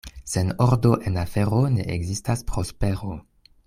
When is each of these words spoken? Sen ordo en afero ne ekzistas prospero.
Sen 0.31 0.47
ordo 0.65 0.93
en 1.11 1.19
afero 1.25 1.61
ne 1.77 1.87
ekzistas 1.99 2.45
prospero. 2.53 3.21